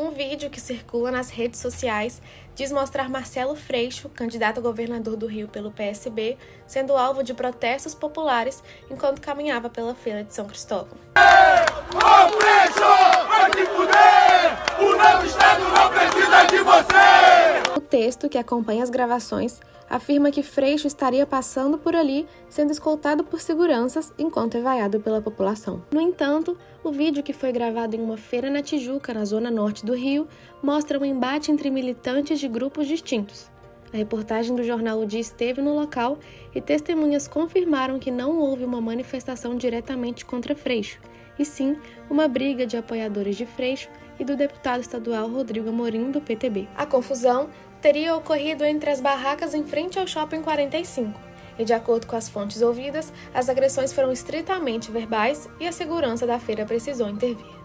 Um 0.00 0.12
vídeo 0.12 0.48
que 0.48 0.58
circula 0.58 1.10
nas 1.10 1.28
redes 1.28 1.60
sociais 1.60 2.22
diz 2.54 2.72
mostrar 2.72 3.10
Marcelo 3.10 3.54
Freixo, 3.54 4.08
candidato 4.08 4.56
a 4.56 4.62
governador 4.62 5.14
do 5.14 5.26
Rio 5.26 5.46
pelo 5.46 5.70
PSB, 5.70 6.38
sendo 6.66 6.96
alvo 6.96 7.22
de 7.22 7.34
protestos 7.34 7.94
populares 7.94 8.62
enquanto 8.90 9.20
caminhava 9.20 9.68
pela 9.68 9.94
feira 9.94 10.24
de 10.24 10.34
São 10.34 10.46
Cristóvão. 10.46 10.96
Ô 11.94 12.28
Freixo, 12.30 13.28
vai 13.28 13.50
te 13.50 13.66
fuder! 13.66 14.56
O 14.78 14.96
novo 14.96 15.26
Estado 15.26 15.64
não 15.64 15.90
precisa 15.90 16.44
de 16.46 16.58
você! 16.60 16.99
Texto, 17.90 18.28
que 18.28 18.38
acompanha 18.38 18.84
as 18.84 18.88
gravações, 18.88 19.60
afirma 19.88 20.30
que 20.30 20.44
Freixo 20.44 20.86
estaria 20.86 21.26
passando 21.26 21.76
por 21.76 21.96
ali, 21.96 22.24
sendo 22.48 22.70
escoltado 22.70 23.24
por 23.24 23.40
seguranças 23.40 24.12
enquanto 24.16 24.56
é 24.56 24.60
vaiado 24.60 25.00
pela 25.00 25.20
população. 25.20 25.82
No 25.90 26.00
entanto, 26.00 26.56
o 26.84 26.92
vídeo 26.92 27.22
que 27.24 27.32
foi 27.32 27.50
gravado 27.50 27.96
em 27.96 28.00
uma 28.00 28.16
feira 28.16 28.48
na 28.48 28.62
Tijuca, 28.62 29.12
na 29.12 29.24
zona 29.24 29.50
norte 29.50 29.84
do 29.84 29.92
Rio, 29.92 30.28
mostra 30.62 31.00
um 31.00 31.04
embate 31.04 31.50
entre 31.50 31.68
militantes 31.68 32.38
de 32.38 32.46
grupos 32.46 32.86
distintos. 32.86 33.50
A 33.92 33.96
reportagem 33.96 34.54
do 34.54 34.62
jornal 34.62 35.00
O 35.00 35.06
Dia 35.06 35.20
esteve 35.20 35.60
no 35.60 35.74
local 35.74 36.18
e 36.54 36.60
testemunhas 36.60 37.26
confirmaram 37.26 37.98
que 37.98 38.10
não 38.10 38.38
houve 38.38 38.64
uma 38.64 38.80
manifestação 38.80 39.56
diretamente 39.56 40.24
contra 40.24 40.54
Freixo, 40.54 41.00
e 41.38 41.44
sim 41.44 41.76
uma 42.08 42.28
briga 42.28 42.64
de 42.66 42.76
apoiadores 42.76 43.36
de 43.36 43.46
Freixo 43.46 43.88
e 44.18 44.24
do 44.24 44.36
deputado 44.36 44.80
estadual 44.80 45.28
Rodrigo 45.28 45.70
Amorim, 45.70 46.10
do 46.10 46.20
PTB. 46.20 46.68
A 46.76 46.86
confusão 46.86 47.48
teria 47.80 48.14
ocorrido 48.14 48.64
entre 48.64 48.90
as 48.90 49.00
barracas 49.00 49.54
em 49.54 49.64
frente 49.64 49.98
ao 49.98 50.06
Shopping 50.06 50.42
45. 50.42 51.18
E 51.58 51.64
de 51.64 51.72
acordo 51.72 52.06
com 52.06 52.16
as 52.16 52.28
fontes 52.28 52.62
ouvidas, 52.62 53.12
as 53.34 53.48
agressões 53.48 53.92
foram 53.92 54.12
estritamente 54.12 54.90
verbais 54.90 55.48
e 55.58 55.66
a 55.66 55.72
segurança 55.72 56.26
da 56.26 56.38
feira 56.38 56.64
precisou 56.64 57.08
intervir. 57.08 57.59